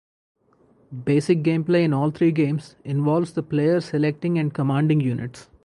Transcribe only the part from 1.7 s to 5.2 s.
in all three games involves the player selecting and commanding